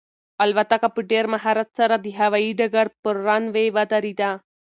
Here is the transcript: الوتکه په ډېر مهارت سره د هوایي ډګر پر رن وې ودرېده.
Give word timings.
الوتکه 0.43 0.87
په 0.95 1.01
ډېر 1.11 1.25
مهارت 1.33 1.69
سره 1.79 1.95
د 1.99 2.07
هوایي 2.19 2.51
ډګر 2.59 2.87
پر 3.03 3.15
رن 3.27 3.43
وې 3.53 3.65
ودرېده. 3.75 4.31